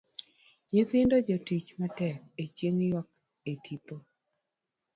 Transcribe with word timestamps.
Nyithindo, 0.71 1.15
jatich 1.27 1.69
matek 1.79 2.17
e 2.41 2.43
chieng' 2.55 2.83
ywak 2.87 3.07
e 3.51 3.53
tipo. 3.63 3.95